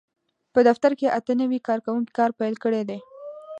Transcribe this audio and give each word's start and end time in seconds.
په 0.53 0.59
دفتر 0.67 0.91
کې 0.99 1.13
اته 1.17 1.33
نوي 1.41 1.59
کارکوونکي 1.67 2.11
کار 2.19 2.31
پېل 2.39 2.55
کړی 2.63 2.81
دی. 2.89 2.99